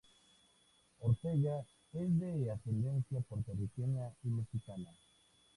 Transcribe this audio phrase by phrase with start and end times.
[1.01, 1.59] Ortega
[1.93, 4.89] es de ascendencia puertorriqueña y mexicana.